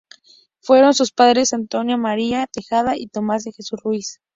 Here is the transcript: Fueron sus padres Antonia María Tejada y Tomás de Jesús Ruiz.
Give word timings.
Fueron 0.61 0.95
sus 0.95 1.11
padres 1.11 1.53
Antonia 1.53 1.95
María 1.95 2.47
Tejada 2.47 2.97
y 2.97 3.05
Tomás 3.05 3.43
de 3.43 3.51
Jesús 3.51 3.79
Ruiz. 3.83 4.19